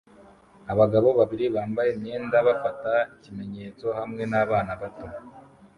Abagabo 0.71 1.09
babiri 1.19 1.45
bambaye 1.55 1.89
imyenda 1.97 2.37
bafata 2.47 2.93
ikimenyetso 3.15 3.85
hamwe 3.99 4.23
nabana 4.31 4.73
bato 4.81 5.07